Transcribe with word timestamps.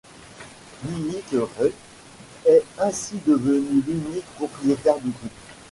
Munich 0.83 1.25
Re 1.31 1.69
est 2.47 2.63
ainsi 2.79 3.19
devenue 3.23 3.83
l'unique 3.85 4.25
propriétaire 4.35 4.99
du 4.99 5.11
groupe. 5.11 5.29